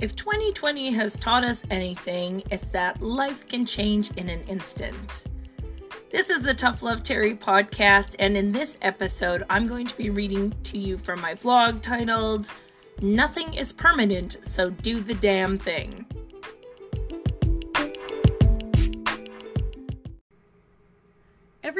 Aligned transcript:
If 0.00 0.14
2020 0.14 0.92
has 0.92 1.16
taught 1.16 1.42
us 1.42 1.64
anything, 1.70 2.44
it's 2.52 2.68
that 2.68 3.02
life 3.02 3.48
can 3.48 3.66
change 3.66 4.12
in 4.12 4.28
an 4.28 4.42
instant. 4.42 5.24
This 6.10 6.30
is 6.30 6.40
the 6.40 6.54
Tough 6.54 6.84
Love 6.84 7.02
Terry 7.02 7.34
podcast, 7.34 8.14
and 8.20 8.36
in 8.36 8.52
this 8.52 8.76
episode, 8.80 9.42
I'm 9.50 9.66
going 9.66 9.88
to 9.88 9.96
be 9.96 10.10
reading 10.10 10.54
to 10.62 10.78
you 10.78 10.98
from 10.98 11.20
my 11.20 11.34
blog 11.34 11.82
titled 11.82 12.48
Nothing 13.02 13.54
is 13.54 13.72
Permanent, 13.72 14.36
so 14.42 14.70
Do 14.70 15.00
the 15.00 15.14
Damn 15.14 15.58
Thing. 15.58 16.06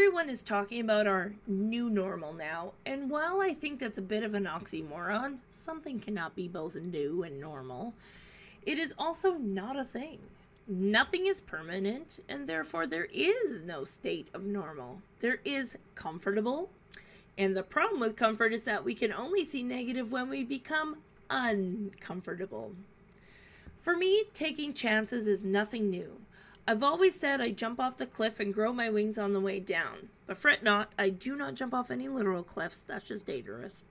Everyone 0.09 0.31
is 0.31 0.43
talking 0.43 0.81
about 0.81 1.07
our 1.07 1.35
new 1.47 1.91
normal 1.91 2.33
now, 2.33 2.73
and 2.87 3.11
while 3.11 3.43
I 3.43 3.53
think 3.53 3.79
that's 3.79 3.99
a 3.99 4.03
bit 4.03 4.23
of 4.23 4.33
an 4.33 4.47
oxymoron, 4.47 5.37
something 5.51 6.01
cannot 6.01 6.35
be 6.35 6.49
both 6.49 6.77
new 6.77 7.25
and 7.25 7.39
normal, 7.39 7.93
it 8.65 8.79
is 8.79 8.95
also 8.97 9.35
not 9.35 9.79
a 9.79 9.85
thing. 9.85 10.19
Nothing 10.67 11.27
is 11.27 11.43
permanent, 11.43 12.21
and 12.31 12.47
therefore 12.47 12.87
there 12.87 13.07
is 13.13 13.63
no 13.65 13.85
state 13.85 14.29
of 14.33 14.45
normal. 14.45 14.99
There 15.21 15.41
is 15.45 15.77
comfortable, 15.95 16.71
and 17.37 17.55
the 17.55 17.63
problem 17.63 18.01
with 18.01 18.17
comfort 18.17 18.55
is 18.55 18.63
that 18.63 18.83
we 18.83 18.95
can 18.95 19.13
only 19.13 19.45
see 19.45 19.63
negative 19.63 20.11
when 20.11 20.31
we 20.31 20.43
become 20.43 20.97
uncomfortable. 21.29 22.73
For 23.79 23.95
me, 23.95 24.25
taking 24.33 24.73
chances 24.73 25.27
is 25.27 25.45
nothing 25.45 25.91
new. 25.91 26.19
I've 26.69 26.83
always 26.83 27.15
said 27.15 27.41
I 27.41 27.51
jump 27.51 27.81
off 27.81 27.97
the 27.97 28.05
cliff 28.05 28.41
and 28.41 28.53
grow 28.53 28.75
my 28.75 28.91
wings 28.91 29.19
on 29.19 29.33
the 29.33 29.41
way 29.41 29.59
down. 29.59 30.11
But 30.27 30.37
fret 30.37 30.63
not, 30.63 30.93
I 30.99 31.09
do 31.09 31.35
not 31.35 31.55
jump 31.55 31.73
off 31.73 31.91
any 31.91 32.09
literal 32.09 32.43
cliffs. 32.43 32.83
That's 32.83 33.09
just 33.09 33.25
dangerous. 33.25 33.85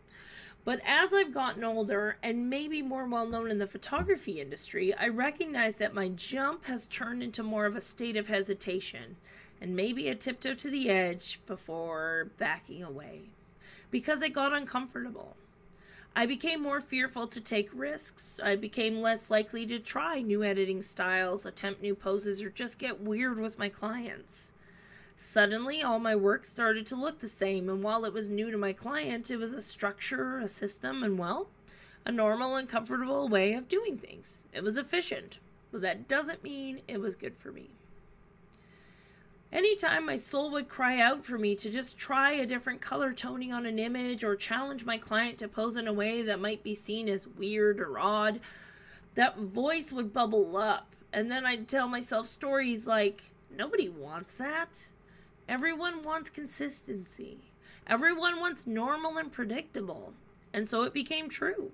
But 0.63 0.81
as 0.85 1.11
I've 1.11 1.33
gotten 1.33 1.63
older 1.63 2.17
and 2.21 2.51
maybe 2.51 2.83
more 2.83 3.07
well 3.07 3.25
known 3.25 3.49
in 3.49 3.57
the 3.57 3.65
photography 3.65 4.39
industry, 4.39 4.93
I 4.93 5.07
recognize 5.07 5.77
that 5.77 5.95
my 5.95 6.09
jump 6.09 6.65
has 6.65 6.85
turned 6.85 7.23
into 7.23 7.41
more 7.41 7.65
of 7.65 7.75
a 7.75 7.81
state 7.81 8.15
of 8.15 8.27
hesitation 8.27 9.15
and 9.59 9.75
maybe 9.75 10.07
a 10.07 10.13
tiptoe 10.13 10.53
to 10.53 10.69
the 10.69 10.87
edge 10.91 11.39
before 11.47 12.29
backing 12.37 12.83
away 12.83 13.21
because 13.89 14.21
I 14.21 14.27
got 14.27 14.53
uncomfortable. 14.53 15.35
I 16.17 16.25
became 16.25 16.63
more 16.63 16.81
fearful 16.81 17.27
to 17.27 17.39
take 17.39 17.69
risks. 17.71 18.39
I 18.43 18.55
became 18.55 19.03
less 19.03 19.29
likely 19.29 19.67
to 19.67 19.77
try 19.77 20.19
new 20.19 20.43
editing 20.43 20.81
styles, 20.81 21.45
attempt 21.45 21.83
new 21.83 21.93
poses, 21.93 22.41
or 22.41 22.49
just 22.49 22.79
get 22.79 22.99
weird 22.99 23.39
with 23.39 23.59
my 23.59 23.69
clients. 23.69 24.51
Suddenly, 25.15 25.83
all 25.83 25.99
my 25.99 26.15
work 26.15 26.43
started 26.43 26.87
to 26.87 26.95
look 26.95 27.19
the 27.19 27.29
same, 27.29 27.69
and 27.69 27.83
while 27.83 28.03
it 28.03 28.13
was 28.13 28.29
new 28.29 28.49
to 28.49 28.57
my 28.57 28.73
client, 28.73 29.29
it 29.29 29.37
was 29.37 29.53
a 29.53 29.61
structure, 29.61 30.39
a 30.39 30.47
system, 30.47 31.03
and 31.03 31.19
well, 31.19 31.49
a 32.03 32.11
normal 32.11 32.55
and 32.55 32.67
comfortable 32.67 33.29
way 33.29 33.53
of 33.53 33.67
doing 33.67 33.95
things. 33.95 34.39
It 34.51 34.63
was 34.63 34.75
efficient, 34.75 35.37
but 35.71 35.81
that 35.81 36.07
doesn't 36.07 36.43
mean 36.43 36.81
it 36.87 36.99
was 36.99 37.15
good 37.15 37.37
for 37.37 37.51
me. 37.51 37.69
Anytime 39.77 40.07
my 40.07 40.15
soul 40.15 40.49
would 40.53 40.69
cry 40.69 41.01
out 41.01 41.23
for 41.23 41.37
me 41.37 41.55
to 41.57 41.69
just 41.69 41.99
try 41.99 42.31
a 42.31 42.47
different 42.47 42.81
color 42.81 43.13
toning 43.13 43.53
on 43.53 43.67
an 43.67 43.77
image 43.77 44.23
or 44.23 44.35
challenge 44.35 44.85
my 44.85 44.97
client 44.97 45.37
to 45.37 45.47
pose 45.47 45.77
in 45.77 45.87
a 45.87 45.93
way 45.93 46.23
that 46.23 46.39
might 46.39 46.63
be 46.63 46.73
seen 46.73 47.07
as 47.07 47.27
weird 47.27 47.79
or 47.79 47.99
odd, 47.99 48.39
that 49.13 49.37
voice 49.37 49.93
would 49.93 50.11
bubble 50.11 50.57
up. 50.57 50.95
And 51.13 51.29
then 51.29 51.45
I'd 51.45 51.67
tell 51.67 51.87
myself 51.87 52.25
stories 52.25 52.87
like, 52.87 53.29
nobody 53.55 53.87
wants 53.87 54.33
that. 54.39 54.89
Everyone 55.47 56.01
wants 56.01 56.31
consistency. 56.31 57.37
Everyone 57.85 58.39
wants 58.39 58.65
normal 58.65 59.19
and 59.19 59.31
predictable. 59.31 60.11
And 60.53 60.67
so 60.67 60.81
it 60.81 60.93
became 60.93 61.29
true. 61.29 61.71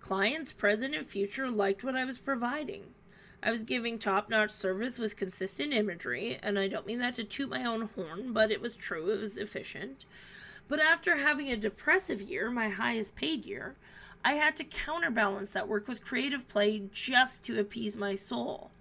Clients, 0.00 0.52
present 0.52 0.94
and 0.94 1.06
future, 1.06 1.50
liked 1.50 1.82
what 1.82 1.96
I 1.96 2.04
was 2.04 2.18
providing. 2.18 2.82
I 3.46 3.52
was 3.52 3.62
giving 3.62 3.96
top 3.96 4.28
notch 4.28 4.50
service 4.50 4.98
with 4.98 5.16
consistent 5.16 5.72
imagery, 5.72 6.36
and 6.42 6.58
I 6.58 6.66
don't 6.66 6.84
mean 6.84 6.98
that 6.98 7.14
to 7.14 7.22
toot 7.22 7.48
my 7.48 7.64
own 7.64 7.82
horn, 7.94 8.32
but 8.32 8.50
it 8.50 8.60
was 8.60 8.74
true, 8.74 9.08
it 9.10 9.20
was 9.20 9.38
efficient. 9.38 10.04
But 10.66 10.80
after 10.80 11.16
having 11.16 11.52
a 11.52 11.56
depressive 11.56 12.20
year, 12.20 12.50
my 12.50 12.68
highest 12.68 13.14
paid 13.14 13.44
year, 13.44 13.76
I 14.24 14.32
had 14.32 14.56
to 14.56 14.64
counterbalance 14.64 15.52
that 15.52 15.68
work 15.68 15.86
with 15.86 16.04
creative 16.04 16.48
play 16.48 16.82
just 16.92 17.44
to 17.44 17.60
appease 17.60 17.96
my 17.96 18.16
soul. 18.16 18.72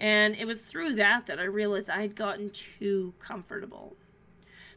And 0.00 0.34
it 0.34 0.46
was 0.46 0.62
through 0.62 0.94
that 0.94 1.26
that 1.26 1.38
I 1.38 1.44
realized 1.44 1.90
I 1.90 2.00
had 2.00 2.16
gotten 2.16 2.48
too 2.48 3.12
comfortable. 3.18 3.96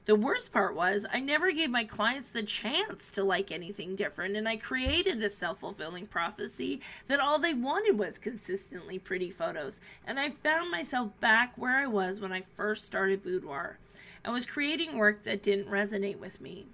The 0.10 0.16
worst 0.16 0.52
part 0.52 0.74
was, 0.74 1.06
I 1.14 1.20
never 1.20 1.52
gave 1.52 1.70
my 1.70 1.84
clients 1.84 2.32
the 2.32 2.42
chance 2.42 3.12
to 3.12 3.24
like 3.24 3.52
anything 3.52 3.96
different, 3.96 4.36
and 4.36 4.50
I 4.50 4.58
created 4.58 5.20
this 5.20 5.38
self 5.38 5.60
fulfilling 5.60 6.08
prophecy 6.08 6.82
that 7.06 7.20
all 7.20 7.38
they 7.38 7.54
wanted 7.54 8.00
was 8.00 8.18
consistently 8.18 8.98
pretty 8.98 9.30
photos. 9.30 9.80
And 10.08 10.20
I 10.20 10.32
found 10.32 10.72
myself 10.72 11.12
back 11.20 11.56
where 11.58 11.78
I 11.78 11.86
was 11.86 12.20
when 12.20 12.34
I 12.34 12.42
first 12.56 12.86
started 12.86 13.22
boudoir. 13.22 13.78
I 14.26 14.32
was 14.32 14.48
creating 14.48 14.98
work 14.98 15.22
that 15.26 15.44
didn't 15.44 15.70
resonate 15.70 16.18
with 16.18 16.42
me. 16.42 16.66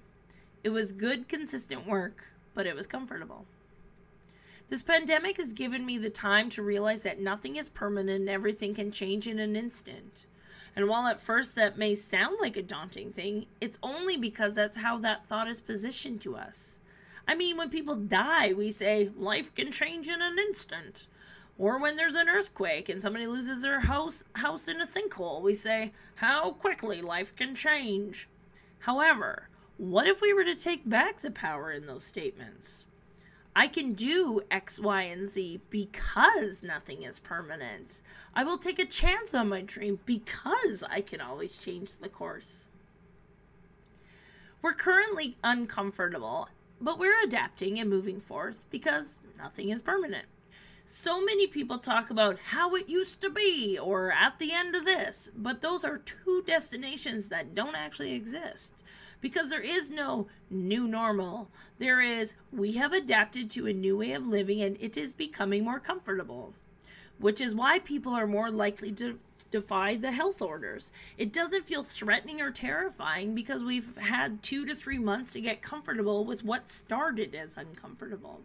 It 0.64 0.70
was 0.70 0.94
good, 0.94 1.28
consistent 1.28 1.86
work, 1.86 2.24
but 2.54 2.66
it 2.66 2.74
was 2.74 2.88
comfortable. 2.88 3.44
This 4.70 4.82
pandemic 4.82 5.36
has 5.36 5.52
given 5.52 5.86
me 5.86 5.98
the 5.98 6.10
time 6.10 6.50
to 6.52 6.64
realize 6.64 7.02
that 7.02 7.20
nothing 7.20 7.58
is 7.58 7.68
permanent 7.68 8.22
and 8.22 8.30
everything 8.30 8.74
can 8.74 8.94
change 8.94 9.28
in 9.28 9.40
an 9.40 9.58
instant. 9.58 10.24
And 10.76 10.90
while 10.90 11.08
at 11.08 11.22
first 11.22 11.56
that 11.56 11.78
may 11.78 11.96
sound 11.96 12.38
like 12.42 12.58
a 12.58 12.62
daunting 12.62 13.14
thing, 13.14 13.46
it's 13.62 13.80
only 13.82 14.18
because 14.18 14.56
that's 14.56 14.78
how 14.78 14.98
that 15.00 15.26
thought 15.28 15.48
is 15.48 15.62
positioned 15.62 16.20
to 16.22 16.36
us. 16.36 16.80
I 17.28 17.36
mean, 17.36 17.58
when 17.58 17.70
people 17.70 17.96
die, 17.96 18.54
we 18.54 18.72
say 18.72 19.10
life 19.16 19.56
can 19.56 19.72
change 19.72 20.08
in 20.08 20.22
an 20.22 20.38
instant. 20.38 21.08
Or 21.58 21.78
when 21.80 21.96
there's 21.96 22.16
an 22.16 22.28
earthquake 22.28 22.90
and 22.90 23.02
somebody 23.02 23.26
loses 23.28 23.62
their 23.62 23.80
house 23.80 24.26
house 24.34 24.68
in 24.68 24.82
a 24.82 24.86
sinkhole, 24.86 25.42
we 25.42 25.54
say 25.54 25.94
how 26.16 26.52
quickly 26.52 27.02
life 27.02 27.34
can 27.36 27.56
change. 27.56 28.28
However, 28.80 29.48
what 29.78 30.08
if 30.08 30.22
we 30.22 30.34
were 30.34 30.44
to 30.44 30.56
take 30.56 30.88
back 30.88 31.22
the 31.22 31.32
power 31.32 31.72
in 31.72 31.86
those 31.86 32.04
statements? 32.04 32.86
I 33.58 33.68
can 33.68 33.94
do 33.94 34.42
X, 34.52 34.80
Y, 34.80 35.04
and 35.04 35.26
Z 35.26 35.62
because 35.70 36.62
nothing 36.62 37.04
is 37.04 37.20
permanent. 37.20 38.02
I 38.36 38.44
will 38.44 38.58
take 38.58 38.80
a 38.80 38.86
chance 38.86 39.34
on 39.34 39.48
my 39.48 39.62
dream 39.62 40.00
because 40.06 40.84
I 40.84 41.00
can 41.00 41.22
always 41.22 41.58
change 41.58 41.96
the 41.96 42.10
course. 42.10 42.68
We're 44.62 44.74
currently 44.74 45.38
uncomfortable, 45.42 46.50
but 46.82 47.00
we're 47.00 47.24
adapting 47.24 47.80
and 47.80 47.90
moving 47.90 48.20
forth 48.20 48.66
because 48.70 49.20
nothing 49.38 49.70
is 49.70 49.82
permanent. 49.82 50.26
So 50.84 51.24
many 51.24 51.48
people 51.48 51.80
talk 51.80 52.10
about 52.10 52.38
how 52.38 52.76
it 52.76 52.90
used 52.90 53.22
to 53.22 53.30
be 53.30 53.80
or 53.80 54.12
at 54.12 54.38
the 54.38 54.52
end 54.52 54.76
of 54.76 54.84
this, 54.84 55.30
but 55.34 55.62
those 55.62 55.86
are 55.86 56.00
two 56.00 56.44
destinations 56.46 57.30
that 57.30 57.56
don't 57.56 57.76
actually 57.76 58.14
exist 58.14 58.74
because 59.22 59.50
there 59.50 59.62
is 59.62 59.90
no 59.90 60.28
new 60.50 60.88
normal. 60.88 61.50
There 61.80 62.02
is, 62.02 62.36
we 62.52 62.74
have 62.74 62.94
adapted 62.94 63.50
to 63.52 63.68
a 63.68 63.74
new 63.74 63.98
way 63.98 64.14
of 64.14 64.28
living 64.28 64.62
and 64.62 64.78
it 64.80 64.98
is 64.98 65.14
becoming 65.14 65.64
more 65.64 65.80
comfortable, 65.80 66.54
which 67.20 67.42
is 67.42 67.56
why 67.56 67.80
people 67.80 68.14
are 68.14 68.28
more 68.28 68.52
likely 68.52 68.92
to 68.94 69.20
defy 69.52 69.96
the 69.96 70.12
health 70.12 70.42
orders. 70.42 70.92
It 71.18 71.32
doesn't 71.32 71.66
feel 71.66 71.84
threatening 71.84 72.42
or 72.42 72.52
terrifying 72.52 73.34
because 73.36 73.64
we've 73.64 73.96
had 73.98 74.44
two 74.44 74.66
to 74.66 74.76
three 74.76 74.98
months 74.98 75.34
to 75.34 75.42
get 75.42 75.62
comfortable 75.62 76.26
with 76.26 76.44
what 76.44 76.68
started 76.68 77.34
as 77.36 77.58
uncomfortable. 77.58 78.42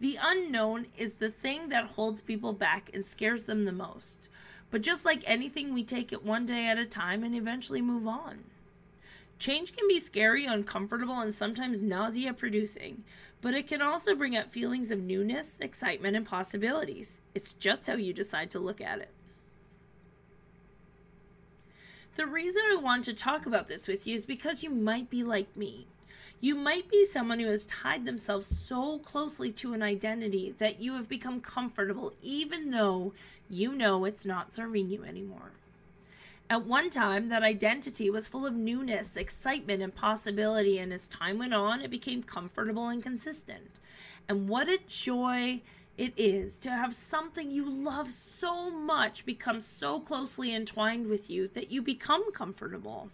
The 0.00 0.18
unknown 0.22 0.86
is 0.96 1.14
the 1.14 1.30
thing 1.30 1.68
that 1.70 1.86
holds 1.86 2.20
people 2.20 2.52
back 2.52 2.90
and 2.92 3.04
scares 3.04 3.44
them 3.44 3.64
the 3.64 3.72
most. 3.72 4.18
But 4.70 4.82
just 4.82 5.04
like 5.04 5.22
anything, 5.26 5.72
we 5.72 5.84
take 5.84 6.12
it 6.12 6.24
one 6.24 6.46
day 6.46 6.66
at 6.66 6.78
a 6.78 6.86
time 6.86 7.22
and 7.22 7.34
eventually 7.34 7.80
move 7.80 8.06
on. 8.06 8.44
Change 9.38 9.76
can 9.76 9.86
be 9.88 10.00
scary, 10.00 10.46
uncomfortable, 10.46 11.20
and 11.20 11.34
sometimes 11.34 11.82
nausea 11.82 12.32
producing, 12.32 13.04
but 13.40 13.54
it 13.54 13.66
can 13.66 13.82
also 13.82 14.14
bring 14.14 14.36
up 14.36 14.52
feelings 14.52 14.90
of 14.90 15.02
newness, 15.02 15.58
excitement, 15.60 16.16
and 16.16 16.26
possibilities. 16.26 17.20
It's 17.34 17.52
just 17.54 17.86
how 17.86 17.94
you 17.94 18.12
decide 18.12 18.50
to 18.52 18.58
look 18.58 18.80
at 18.80 19.00
it. 19.00 19.10
The 22.16 22.26
reason 22.26 22.62
I 22.70 22.76
want 22.76 23.04
to 23.04 23.12
talk 23.12 23.44
about 23.44 23.66
this 23.66 23.88
with 23.88 24.06
you 24.06 24.14
is 24.14 24.24
because 24.24 24.62
you 24.62 24.70
might 24.70 25.10
be 25.10 25.24
like 25.24 25.56
me. 25.56 25.86
You 26.40 26.54
might 26.54 26.88
be 26.88 27.04
someone 27.04 27.40
who 27.40 27.48
has 27.48 27.66
tied 27.66 28.04
themselves 28.04 28.46
so 28.46 28.98
closely 29.00 29.50
to 29.52 29.74
an 29.74 29.82
identity 29.82 30.54
that 30.58 30.80
you 30.80 30.94
have 30.94 31.08
become 31.08 31.40
comfortable 31.40 32.12
even 32.22 32.70
though 32.70 33.14
you 33.50 33.74
know 33.74 34.04
it's 34.04 34.24
not 34.24 34.52
serving 34.52 34.90
you 34.90 35.04
anymore. 35.04 35.52
At 36.50 36.66
one 36.66 36.90
time, 36.90 37.30
that 37.30 37.42
identity 37.42 38.10
was 38.10 38.28
full 38.28 38.44
of 38.44 38.54
newness, 38.54 39.16
excitement, 39.16 39.82
and 39.82 39.94
possibility, 39.94 40.78
and 40.78 40.92
as 40.92 41.08
time 41.08 41.38
went 41.38 41.54
on, 41.54 41.80
it 41.80 41.90
became 41.90 42.22
comfortable 42.22 42.88
and 42.88 43.02
consistent. 43.02 43.70
And 44.28 44.48
what 44.48 44.68
a 44.68 44.78
joy 44.86 45.62
it 45.96 46.12
is 46.16 46.58
to 46.58 46.70
have 46.70 46.92
something 46.92 47.50
you 47.50 47.68
love 47.68 48.10
so 48.10 48.70
much 48.70 49.24
become 49.24 49.60
so 49.60 50.00
closely 50.00 50.54
entwined 50.54 51.06
with 51.06 51.30
you 51.30 51.48
that 51.48 51.70
you 51.70 51.80
become 51.80 52.30
comfortable. 52.32 53.10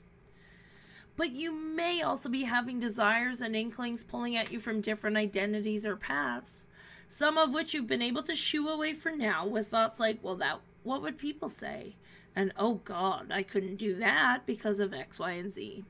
But 1.17 1.33
you 1.33 1.53
may 1.53 2.03
also 2.03 2.29
be 2.29 2.45
having 2.45 2.81
desires 2.81 3.43
and 3.43 3.55
inklings 3.55 4.03
pulling 4.03 4.37
at 4.37 4.51
you 4.51 4.59
from 4.59 4.81
different 4.81 5.17
identities 5.17 5.87
or 5.87 5.95
paths. 5.95 6.67
some 7.11 7.37
of 7.37 7.53
which 7.53 7.75
you've 7.75 7.89
been 7.89 8.01
able 8.01 8.23
to 8.23 8.37
shoo 8.37 8.69
away 8.69 8.95
for 8.95 9.11
now 9.11 9.45
with 9.45 9.67
thoughts 9.67 9.99
like, 9.99 10.21
well, 10.23 10.37
that 10.37 10.61
what 10.85 11.03
would 11.03 11.19
people 11.19 11.49
say? 11.49 11.97
And 12.37 12.53
oh 12.57 12.75
God, 12.85 13.31
I 13.33 13.43
couldn't 13.43 13.77
do 13.77 13.95
that 13.97 14.47
because 14.47 14.81
of 14.81 14.95
X, 14.95 15.19
Y, 15.19 15.33
and 15.33 15.53
Z. 15.53 15.85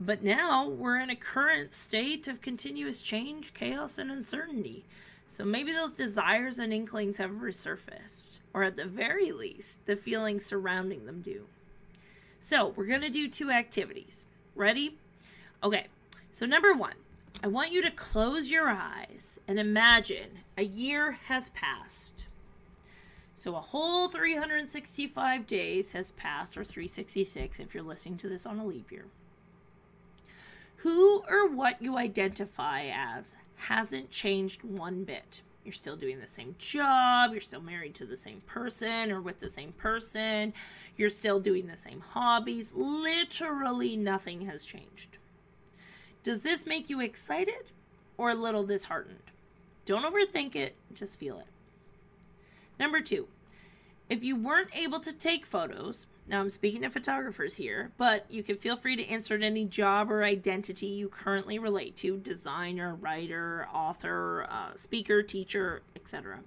But 0.00 0.24
now 0.24 0.68
we're 0.68 0.98
in 0.98 1.10
a 1.10 1.16
current 1.16 1.72
state 1.72 2.26
of 2.26 2.40
continuous 2.40 3.00
change, 3.02 3.54
chaos, 3.54 3.98
and 3.98 4.10
uncertainty. 4.10 4.84
So 5.26 5.44
maybe 5.44 5.72
those 5.72 5.92
desires 5.92 6.58
and 6.58 6.72
inklings 6.72 7.18
have 7.18 7.30
resurfaced, 7.30 8.40
or 8.52 8.64
at 8.64 8.76
the 8.76 8.84
very 8.84 9.30
least, 9.32 9.86
the 9.86 9.96
feelings 9.96 10.44
surrounding 10.44 11.06
them 11.06 11.22
do. 11.22 11.46
So 12.40 12.72
we're 12.74 12.86
going 12.86 13.02
to 13.02 13.10
do 13.10 13.28
two 13.28 13.50
activities. 13.50 14.26
Ready? 14.56 14.98
Okay, 15.62 15.86
so 16.32 16.44
number 16.44 16.74
one, 16.74 16.96
I 17.44 17.46
want 17.46 17.72
you 17.72 17.82
to 17.82 17.90
close 17.92 18.50
your 18.50 18.68
eyes 18.68 19.38
and 19.46 19.58
imagine 19.58 20.30
a 20.58 20.64
year 20.64 21.12
has 21.28 21.50
passed. 21.50 22.26
So 23.34 23.56
a 23.56 23.60
whole 23.60 24.08
365 24.08 25.46
days 25.46 25.92
has 25.92 26.10
passed, 26.12 26.56
or 26.56 26.64
366 26.64 27.60
if 27.60 27.74
you're 27.74 27.82
listening 27.82 28.18
to 28.18 28.28
this 28.28 28.46
on 28.46 28.58
a 28.58 28.64
leap 28.64 28.92
year. 28.92 29.06
Who 30.76 31.22
or 31.28 31.48
what 31.48 31.80
you 31.80 31.96
identify 31.96 32.86
as 32.86 33.36
hasn't 33.56 34.10
changed 34.10 34.64
one 34.64 35.04
bit. 35.04 35.42
You're 35.64 35.72
still 35.72 35.96
doing 35.96 36.18
the 36.18 36.26
same 36.26 36.56
job, 36.58 37.30
you're 37.30 37.40
still 37.40 37.60
married 37.60 37.94
to 37.94 38.04
the 38.04 38.16
same 38.16 38.40
person 38.46 39.12
or 39.12 39.20
with 39.20 39.38
the 39.38 39.48
same 39.48 39.72
person, 39.72 40.52
you're 40.96 41.08
still 41.08 41.38
doing 41.38 41.68
the 41.68 41.76
same 41.76 42.00
hobbies. 42.00 42.72
Literally 42.74 43.96
nothing 43.96 44.40
has 44.42 44.64
changed. 44.64 45.18
Does 46.24 46.42
this 46.42 46.66
make 46.66 46.90
you 46.90 47.00
excited 47.00 47.70
or 48.18 48.30
a 48.30 48.34
little 48.34 48.64
disheartened? 48.64 49.18
Don't 49.84 50.04
overthink 50.04 50.56
it, 50.56 50.74
just 50.94 51.20
feel 51.20 51.38
it. 51.38 51.46
Number 52.78 53.00
two, 53.00 53.28
if 54.08 54.22
you 54.24 54.36
weren't 54.36 54.74
able 54.74 55.00
to 55.00 55.12
take 55.12 55.46
photos, 55.46 56.06
now 56.28 56.40
I'm 56.40 56.50
speaking 56.50 56.82
to 56.82 56.90
photographers 56.90 57.56
here, 57.56 57.92
but 57.96 58.26
you 58.30 58.42
can 58.42 58.56
feel 58.56 58.76
free 58.76 58.96
to 58.96 59.02
insert 59.02 59.42
any 59.42 59.64
job 59.64 60.10
or 60.10 60.24
identity 60.24 60.86
you 60.86 61.08
currently 61.08 61.58
relate 61.58 61.96
to 61.96 62.18
designer, 62.18 62.94
writer, 62.94 63.66
author, 63.72 64.46
uh, 64.50 64.76
speaker, 64.76 65.22
teacher, 65.22 65.82
etc. 65.96 66.40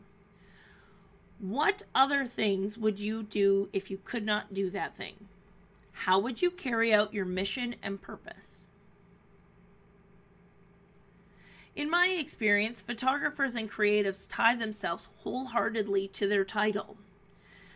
What 1.39 1.83
other 1.93 2.25
things 2.25 2.77
would 2.77 2.99
you 2.99 3.23
do 3.23 3.69
if 3.73 3.91
you 3.91 3.99
could 4.03 4.25
not 4.25 4.53
do 4.53 4.69
that 4.71 4.95
thing? 4.95 5.27
How 5.91 6.19
would 6.19 6.41
you 6.41 6.51
carry 6.51 6.93
out 6.93 7.13
your 7.13 7.25
mission 7.25 7.75
and 7.83 8.01
purpose? 8.01 8.64
In 11.75 11.89
my 11.89 12.07
experience, 12.07 12.79
photographers 12.79 13.55
and 13.55 13.69
creatives 13.69 14.25
tie 14.29 14.55
themselves 14.55 15.09
wholeheartedly 15.17 16.07
to 16.09 16.25
their 16.25 16.45
title. 16.45 16.95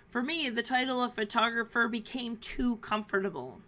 For 0.07 0.23
me, 0.23 0.49
the 0.49 0.63
title 0.63 1.03
of 1.03 1.13
photographer 1.13 1.89
became 1.89 2.37
too 2.37 2.77
comfortable. 2.77 3.59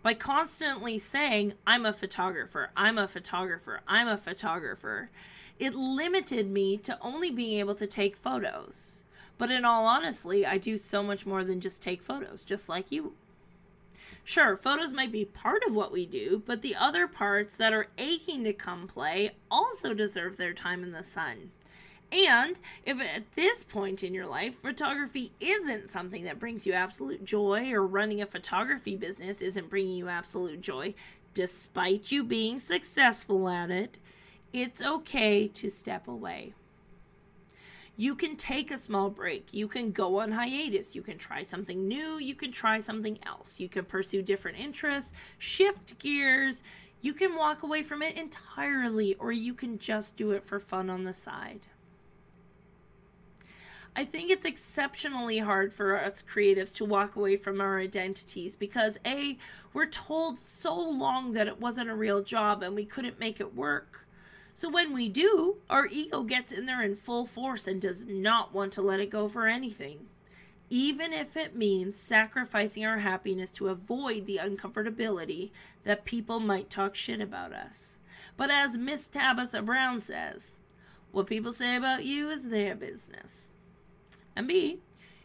By 0.00 0.14
constantly 0.14 0.98
saying, 0.98 1.54
I'm 1.66 1.86
a 1.86 1.92
photographer, 1.92 2.70
I'm 2.76 2.98
a 2.98 3.08
photographer, 3.08 3.80
I'm 3.88 4.06
a 4.06 4.16
photographer, 4.16 5.10
it 5.58 5.74
limited 5.74 6.48
me 6.48 6.76
to 6.78 6.96
only 7.00 7.32
being 7.32 7.58
able 7.58 7.74
to 7.74 7.86
take 7.88 8.14
photos. 8.14 9.02
But 9.38 9.50
in 9.50 9.64
all 9.64 9.86
honesty, 9.86 10.46
I 10.46 10.56
do 10.56 10.76
so 10.76 11.02
much 11.02 11.26
more 11.26 11.42
than 11.42 11.60
just 11.60 11.82
take 11.82 12.00
photos, 12.00 12.44
just 12.44 12.68
like 12.68 12.92
you. 12.92 13.12
Sure, 14.24 14.56
photos 14.56 14.92
might 14.92 15.10
be 15.10 15.24
part 15.24 15.62
of 15.66 15.74
what 15.74 15.92
we 15.92 16.06
do, 16.06 16.42
but 16.46 16.62
the 16.62 16.76
other 16.76 17.08
parts 17.08 17.56
that 17.56 17.72
are 17.72 17.88
aching 17.98 18.44
to 18.44 18.52
come 18.52 18.86
play 18.86 19.32
also 19.50 19.92
deserve 19.92 20.36
their 20.36 20.54
time 20.54 20.84
in 20.84 20.92
the 20.92 21.02
sun. 21.02 21.50
And 22.12 22.58
if 22.84 23.00
at 23.00 23.32
this 23.34 23.64
point 23.64 24.02
in 24.02 24.14
your 24.14 24.26
life, 24.26 24.56
photography 24.56 25.32
isn't 25.40 25.90
something 25.90 26.24
that 26.24 26.40
brings 26.40 26.66
you 26.66 26.72
absolute 26.72 27.24
joy, 27.24 27.70
or 27.72 27.86
running 27.86 28.20
a 28.20 28.26
photography 28.26 28.96
business 28.96 29.42
isn't 29.42 29.70
bringing 29.70 29.96
you 29.96 30.08
absolute 30.08 30.60
joy, 30.60 30.94
despite 31.34 32.10
you 32.10 32.24
being 32.24 32.58
successful 32.58 33.48
at 33.48 33.70
it, 33.70 33.98
it's 34.52 34.82
okay 34.82 35.46
to 35.48 35.70
step 35.70 36.08
away. 36.08 36.52
You 37.96 38.14
can 38.14 38.36
take 38.36 38.70
a 38.70 38.78
small 38.78 39.10
break. 39.10 39.52
You 39.52 39.68
can 39.68 39.92
go 39.92 40.20
on 40.20 40.32
hiatus. 40.32 40.94
You 40.94 41.02
can 41.02 41.18
try 41.18 41.42
something 41.42 41.86
new. 41.86 42.18
You 42.18 42.34
can 42.34 42.50
try 42.50 42.78
something 42.78 43.18
else. 43.26 43.60
You 43.60 43.68
can 43.68 43.84
pursue 43.84 44.22
different 44.22 44.58
interests, 44.58 45.12
shift 45.38 45.98
gears. 45.98 46.62
You 47.02 47.12
can 47.12 47.36
walk 47.36 47.62
away 47.62 47.82
from 47.82 48.02
it 48.02 48.16
entirely, 48.16 49.14
or 49.16 49.32
you 49.32 49.54
can 49.54 49.78
just 49.78 50.16
do 50.16 50.32
it 50.32 50.44
for 50.44 50.58
fun 50.58 50.90
on 50.90 51.04
the 51.04 51.12
side. 51.12 51.60
I 53.96 54.04
think 54.04 54.30
it's 54.30 54.44
exceptionally 54.44 55.38
hard 55.38 55.72
for 55.72 56.00
us 56.00 56.22
creatives 56.22 56.74
to 56.76 56.84
walk 56.84 57.16
away 57.16 57.36
from 57.36 57.60
our 57.60 57.80
identities 57.80 58.54
because 58.54 58.98
A, 59.04 59.36
we're 59.74 59.86
told 59.86 60.38
so 60.38 60.74
long 60.74 61.32
that 61.32 61.48
it 61.48 61.60
wasn't 61.60 61.90
a 61.90 61.94
real 61.94 62.22
job 62.22 62.62
and 62.62 62.74
we 62.74 62.84
couldn't 62.84 63.18
make 63.18 63.40
it 63.40 63.54
work. 63.54 64.06
So 64.54 64.68
when 64.68 64.92
we 64.92 65.08
do, 65.08 65.56
our 65.68 65.86
ego 65.86 66.22
gets 66.22 66.52
in 66.52 66.66
there 66.66 66.82
in 66.82 66.96
full 66.96 67.26
force 67.26 67.66
and 67.66 67.80
does 67.80 68.04
not 68.06 68.52
want 68.52 68.72
to 68.74 68.82
let 68.82 69.00
it 69.00 69.10
go 69.10 69.28
for 69.28 69.46
anything. 69.46 70.06
Even 70.68 71.12
if 71.12 71.36
it 71.36 71.56
means 71.56 71.96
sacrificing 71.96 72.84
our 72.84 72.98
happiness 72.98 73.50
to 73.52 73.68
avoid 73.68 74.26
the 74.26 74.40
uncomfortability 74.42 75.50
that 75.84 76.04
people 76.04 76.38
might 76.38 76.70
talk 76.70 76.94
shit 76.94 77.20
about 77.20 77.52
us. 77.52 77.98
But 78.36 78.50
as 78.50 78.76
Miss 78.76 79.06
Tabitha 79.06 79.62
Brown 79.62 80.00
says, 80.00 80.52
what 81.12 81.26
people 81.26 81.52
say 81.52 81.74
about 81.74 82.04
you 82.04 82.30
is 82.30 82.48
their 82.48 82.76
business. 82.76 83.48
And 84.36 84.46
B, 84.46 84.78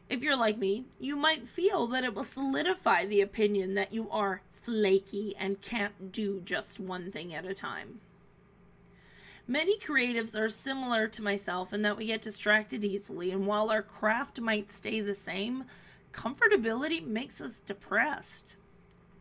if 0.10 0.24
you're 0.24 0.38
like 0.38 0.58
me, 0.58 0.86
you 1.00 1.16
might 1.16 1.48
feel 1.48 1.88
that 1.88 2.04
it 2.04 2.14
will 2.14 2.24
solidify 2.24 3.06
the 3.06 3.22
opinion 3.22 3.76
that 3.76 3.94
you 3.94 4.10
are 4.10 4.42
flaky 4.54 5.36
and 5.38 5.62
can't 5.62 6.12
do 6.12 6.42
just 6.44 6.80
one 6.80 7.12
thing 7.12 7.34
at 7.34 7.46
a 7.46 7.54
time. 7.54 8.00
Many 9.48 9.78
creatives 9.78 10.40
are 10.40 10.50
similar 10.50 11.08
to 11.08 11.22
myself 11.22 11.72
in 11.72 11.84
that 11.84 11.98
we 11.98 12.08
get 12.08 12.24
distracted 12.24 12.84
easily, 12.84 13.30
and 13.32 13.46
while 13.46 13.70
our 13.70 13.84
craft 13.84 14.42
might 14.42 14.72
stay 14.72 15.02
the 15.02 15.14
same, 15.14 15.66
comfortability 16.12 17.06
makes 17.06 17.42
us 17.42 17.62
depressed. 17.62 18.56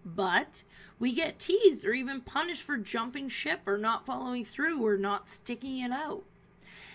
But 0.05 0.63
we 0.99 1.13
get 1.13 1.39
teased 1.39 1.85
or 1.85 1.93
even 1.93 2.23
punished 2.23 2.63
for 2.63 2.79
jumping 2.79 3.29
ship 3.29 3.61
or 3.67 3.77
not 3.77 4.07
following 4.07 4.45
through 4.45 4.85
or 4.87 4.97
not 4.97 5.29
sticking 5.29 5.81
it 5.81 5.93
out. 5.93 6.23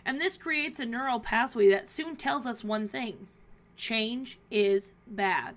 And 0.06 0.20
this 0.20 0.36
creates 0.36 0.80
a 0.80 0.86
neural 0.86 1.20
pathway 1.20 1.70
that 1.70 1.88
soon 1.88 2.16
tells 2.16 2.48
us 2.48 2.64
one 2.64 2.88
thing 2.88 3.28
change 3.76 4.40
is 4.50 4.92
bad. 5.08 5.56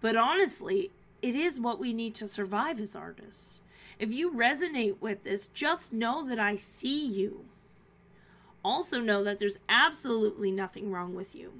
But 0.00 0.16
honestly, 0.16 0.90
it 1.22 1.34
is 1.34 1.60
what 1.60 1.78
we 1.78 1.92
need 1.92 2.14
to 2.16 2.26
survive 2.26 2.80
as 2.80 2.96
artists. 2.96 3.60
If 3.98 4.12
you 4.12 4.32
resonate 4.32 5.00
with 5.00 5.24
this, 5.24 5.46
just 5.48 5.92
know 5.92 6.26
that 6.26 6.38
I 6.38 6.56
see 6.56 7.06
you. 7.06 7.46
Also, 8.62 9.00
know 9.00 9.24
that 9.24 9.38
there's 9.38 9.58
absolutely 9.68 10.50
nothing 10.50 10.90
wrong 10.90 11.14
with 11.14 11.34
you. 11.34 11.52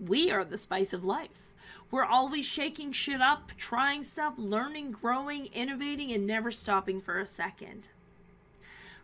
We 0.00 0.30
are 0.30 0.44
the 0.44 0.56
spice 0.56 0.92
of 0.92 1.04
life. 1.04 1.52
We're 1.90 2.04
always 2.04 2.46
shaking 2.46 2.92
shit 2.92 3.20
up, 3.20 3.52
trying 3.56 4.02
stuff, 4.02 4.34
learning, 4.36 4.92
growing, 4.92 5.46
innovating, 5.46 6.12
and 6.12 6.26
never 6.26 6.50
stopping 6.50 7.00
for 7.00 7.18
a 7.18 7.26
second. 7.26 7.88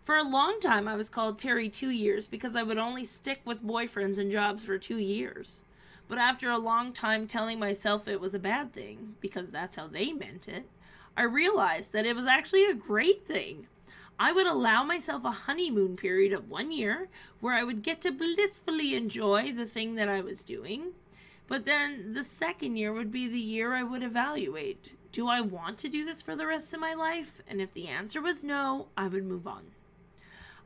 For 0.02 0.16
a 0.16 0.24
long 0.24 0.58
time, 0.60 0.88
I 0.88 0.96
was 0.96 1.08
called 1.08 1.38
Terry 1.38 1.68
Two 1.68 1.90
Years 1.90 2.26
because 2.26 2.56
I 2.56 2.62
would 2.62 2.78
only 2.78 3.04
stick 3.04 3.40
with 3.44 3.62
boyfriends 3.64 4.18
and 4.18 4.32
jobs 4.32 4.64
for 4.64 4.78
two 4.78 4.98
years. 4.98 5.60
But 6.08 6.18
after 6.18 6.50
a 6.50 6.58
long 6.58 6.92
time 6.92 7.26
telling 7.26 7.58
myself 7.58 8.08
it 8.08 8.20
was 8.20 8.34
a 8.34 8.38
bad 8.38 8.72
thing, 8.72 9.14
because 9.20 9.50
that's 9.50 9.76
how 9.76 9.86
they 9.86 10.12
meant 10.12 10.48
it, 10.48 10.68
I 11.16 11.22
realized 11.22 11.92
that 11.92 12.06
it 12.06 12.16
was 12.16 12.26
actually 12.26 12.66
a 12.66 12.74
great 12.74 13.26
thing. 13.26 13.66
I 14.18 14.32
would 14.32 14.46
allow 14.46 14.84
myself 14.84 15.24
a 15.24 15.30
honeymoon 15.30 15.96
period 15.96 16.32
of 16.32 16.50
one 16.50 16.70
year 16.70 17.08
where 17.40 17.54
I 17.54 17.64
would 17.64 17.82
get 17.82 18.00
to 18.02 18.12
blissfully 18.12 18.94
enjoy 18.94 19.52
the 19.52 19.66
thing 19.66 19.94
that 19.94 20.08
I 20.08 20.20
was 20.20 20.42
doing. 20.42 20.92
But 21.46 21.64
then 21.64 22.12
the 22.12 22.24
second 22.24 22.76
year 22.76 22.92
would 22.92 23.10
be 23.10 23.26
the 23.26 23.40
year 23.40 23.74
I 23.74 23.82
would 23.82 24.02
evaluate 24.02 24.90
do 25.12 25.26
I 25.26 25.40
want 25.40 25.78
to 25.78 25.88
do 25.88 26.04
this 26.04 26.22
for 26.22 26.36
the 26.36 26.46
rest 26.46 26.72
of 26.72 26.78
my 26.78 26.94
life? 26.94 27.42
And 27.48 27.60
if 27.60 27.72
the 27.72 27.88
answer 27.88 28.22
was 28.22 28.44
no, 28.44 28.86
I 28.96 29.08
would 29.08 29.24
move 29.24 29.46
on. 29.46 29.62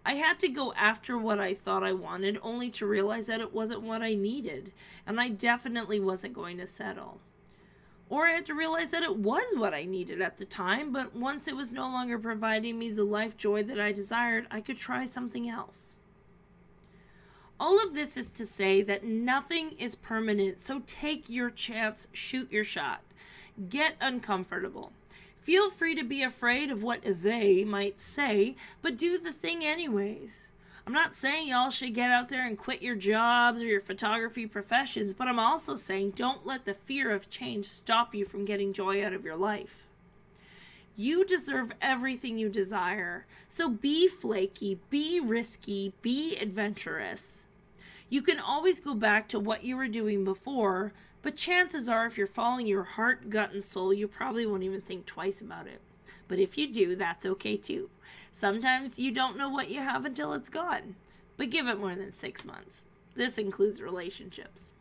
I 0.05 0.15
had 0.15 0.39
to 0.41 0.49
go 0.49 0.75
after 0.75 1.17
what 1.17 1.41
I 1.41 1.55
thought 1.55 1.83
I 1.83 1.95
wanted 1.95 2.39
only 2.43 2.69
to 2.73 2.87
realize 2.87 3.27
that 3.27 3.41
it 3.41 3.55
wasn't 3.55 3.81
what 3.81 4.03
I 4.03 4.15
needed, 4.15 4.71
and 5.07 5.19
I 5.19 5.31
definitely 5.31 5.99
wasn't 5.99 6.35
going 6.35 6.59
to 6.59 6.67
settle. 6.67 7.21
Or 8.11 8.27
I 8.27 8.33
had 8.33 8.47
to 8.47 8.55
realize 8.55 8.91
that 8.91 9.03
it 9.03 9.17
was 9.17 9.57
what 9.57 9.75
I 9.75 9.85
needed 9.85 10.21
at 10.21 10.37
the 10.37 10.45
time, 10.45 10.93
but 10.93 11.17
once 11.17 11.49
it 11.49 11.57
was 11.57 11.73
no 11.73 11.85
longer 11.89 12.19
providing 12.19 12.79
me 12.79 12.91
the 12.91 13.05
life 13.05 13.37
joy 13.37 13.63
that 13.65 13.81
I 13.81 13.93
desired, 13.93 14.47
I 14.51 14.61
could 14.61 14.79
try 14.79 15.07
something 15.07 15.49
else. 15.49 15.99
All 17.59 17.83
of 17.83 17.95
this 17.95 18.17
is 18.17 18.31
to 18.33 18.47
say 18.47 18.83
that 18.83 19.05
nothing 19.05 19.73
is 19.79 19.95
permanent, 19.95 20.61
so 20.61 20.83
take 20.87 21.31
your 21.31 21.51
chance, 21.51 22.09
shoot 22.13 22.51
your 22.53 22.65
shot. 22.65 23.01
Get 23.69 23.97
uncomfortable. 24.01 24.93
Feel 25.41 25.71
free 25.71 25.95
to 25.95 26.05
be 26.05 26.23
afraid 26.23 26.71
of 26.71 26.83
what 26.83 27.01
they 27.05 27.65
might 27.65 28.01
say, 28.01 28.57
but 28.83 28.97
do 28.97 29.19
the 29.19 29.33
thing 29.33 29.65
anyways. 29.65 30.51
I'm 30.87 30.93
not 30.93 31.15
saying 31.15 31.49
y'all 31.49 31.71
should 31.71 31.95
get 31.95 32.11
out 32.11 32.29
there 32.29 32.47
and 32.47 32.59
quit 32.59 32.83
your 32.83 32.95
jobs 32.95 33.63
or 33.63 33.65
your 33.65 33.81
photography 33.81 34.47
professions, 34.47 35.15
but 35.15 35.29
I'm 35.29 35.39
also 35.39 35.77
saying 35.77 36.11
don't 36.11 36.45
let 36.45 36.67
the 36.67 36.75
fear 36.75 37.11
of 37.11 37.31
change 37.31 37.65
stop 37.65 38.15
you 38.15 38.27
from 38.27 38.45
getting 38.45 38.75
joy 38.75 39.03
out 39.03 39.15
of 39.15 39.25
your 39.25 39.37
life. 39.37 39.89
You 40.95 41.25
deserve 41.25 41.73
everything 41.81 42.39
you 42.39 42.51
desire. 42.51 43.25
So 43.49 43.71
be 43.71 44.09
flaky, 44.09 44.79
be 44.91 45.21
risky, 45.21 45.95
be 46.03 46.37
adventurous. 46.37 47.47
You 48.11 48.21
can 48.21 48.39
always 48.39 48.79
go 48.79 48.95
back 48.95 49.27
to 49.29 49.41
what 49.41 49.65
you 49.65 49.79
were 49.79 49.89
doing 49.89 50.23
before, 50.23 50.93
but 51.23 51.35
chances 51.35 51.89
are, 51.89 52.05
if 52.05 52.19
you're 52.19 52.27
following 52.27 52.67
your 52.67 52.85
heart, 52.85 53.31
gut, 53.31 53.53
and 53.53 53.65
soul, 53.65 53.95
you 53.95 54.07
probably 54.07 54.45
won't 54.45 54.63
even 54.63 54.83
think 54.83 55.07
twice 55.07 55.41
about 55.41 55.67
it. 55.67 55.81
But 56.29 56.39
if 56.39 56.57
you 56.57 56.73
do, 56.73 56.97
that's 56.97 57.27
okay 57.27 57.57
too. 57.57 57.91
Sometimes 58.33 58.99
you 58.99 59.13
don't 59.13 59.37
know 59.37 59.49
what 59.49 59.71
you 59.71 59.81
have 59.81 60.05
until 60.05 60.33
it's 60.33 60.49
gone, 60.49 60.97
but 61.37 61.51
give 61.51 61.67
it 61.67 61.79
more 61.79 61.95
than 61.95 62.13
six 62.13 62.45
months. 62.45 62.85
This 63.15 63.39
includes 63.39 63.81
relationships. 63.81 64.73